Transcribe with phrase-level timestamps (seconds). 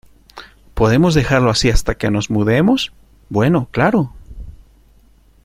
[0.73, 2.91] ¿Podemos dejarlo así hasta que nos mudemos?
[3.29, 4.15] Bueno, claro.